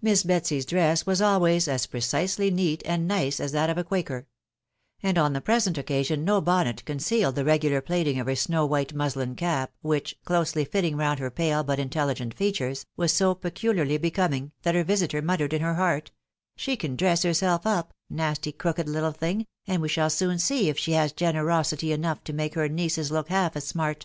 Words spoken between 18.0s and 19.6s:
nasty crooked little thing,